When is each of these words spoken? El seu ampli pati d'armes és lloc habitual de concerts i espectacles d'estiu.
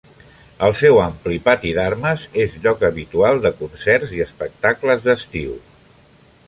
El 0.67 0.71
seu 0.77 0.95
ampli 1.07 1.37
pati 1.49 1.73
d'armes 1.79 2.23
és 2.45 2.57
lloc 2.65 2.81
habitual 2.91 3.43
de 3.45 3.53
concerts 3.61 4.17
i 4.21 4.25
espectacles 4.27 5.07
d'estiu. 5.11 5.55